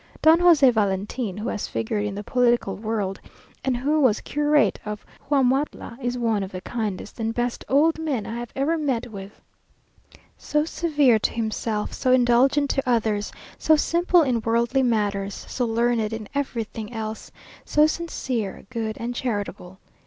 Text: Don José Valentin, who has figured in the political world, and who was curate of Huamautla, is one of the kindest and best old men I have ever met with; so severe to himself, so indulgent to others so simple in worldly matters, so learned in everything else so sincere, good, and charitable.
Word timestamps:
Don 0.23 0.39
José 0.39 0.73
Valentin, 0.73 1.37
who 1.37 1.49
has 1.49 1.67
figured 1.67 2.05
in 2.05 2.15
the 2.15 2.23
political 2.23 2.75
world, 2.75 3.19
and 3.63 3.77
who 3.77 3.99
was 4.01 4.19
curate 4.19 4.79
of 4.83 5.05
Huamautla, 5.29 5.99
is 6.01 6.17
one 6.17 6.41
of 6.41 6.51
the 6.51 6.61
kindest 6.61 7.19
and 7.19 7.35
best 7.35 7.63
old 7.69 7.99
men 7.99 8.25
I 8.25 8.39
have 8.39 8.51
ever 8.55 8.79
met 8.79 9.11
with; 9.11 9.39
so 10.39 10.65
severe 10.65 11.19
to 11.19 11.31
himself, 11.33 11.93
so 11.93 12.11
indulgent 12.13 12.71
to 12.71 12.89
others 12.89 13.31
so 13.59 13.75
simple 13.75 14.23
in 14.23 14.41
worldly 14.41 14.81
matters, 14.81 15.45
so 15.47 15.65
learned 15.65 16.11
in 16.13 16.27
everything 16.33 16.91
else 16.91 17.31
so 17.63 17.85
sincere, 17.85 18.65
good, 18.71 18.97
and 18.99 19.13
charitable. 19.13 19.77